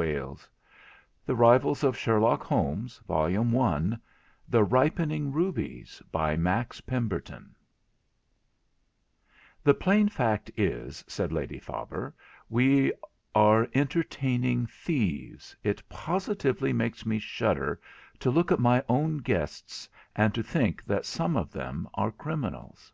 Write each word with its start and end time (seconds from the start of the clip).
au 0.00 0.02
GO 0.06 0.38
TO 1.26 1.36
Project 1.36 1.62
Gutenberg 1.62 1.84
of 1.84 1.84
Australia 1.84 2.36
HOME 2.42 2.90
PAGE 3.90 3.98
The 4.48 4.64
Ripening 4.64 5.30
Rubies 5.30 6.00
by 6.10 6.38
Max 6.38 6.80
Pemberton 6.80 7.54
'The 9.62 9.74
plain 9.74 10.08
fact 10.08 10.50
is,' 10.56 11.04
said 11.06 11.30
Lady 11.32 11.58
Faber, 11.58 12.14
'we 12.48 12.94
are 13.34 13.68
entertaining 13.74 14.64
thieves. 14.66 15.54
It 15.62 15.86
positively 15.90 16.72
makes 16.72 17.04
me 17.04 17.18
shudder 17.18 17.78
to 18.20 18.30
look 18.30 18.50
at 18.50 18.58
my 18.58 18.82
own 18.88 19.18
guests, 19.18 19.86
and 20.16 20.34
to 20.34 20.42
think 20.42 20.82
that 20.84 21.04
some 21.04 21.36
of 21.36 21.52
them 21.52 21.86
are 21.92 22.10
criminals.' 22.10 22.90